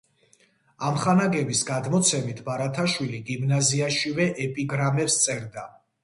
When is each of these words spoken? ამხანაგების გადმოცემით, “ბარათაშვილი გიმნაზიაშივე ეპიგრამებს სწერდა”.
ამხანაგების 0.85 1.59
გადმოცემით, 1.67 2.41
“ბარათაშვილი 2.47 3.19
გიმნაზიაშივე 3.27 4.27
ეპიგრამებს 4.47 5.19
სწერდა”. 5.21 5.67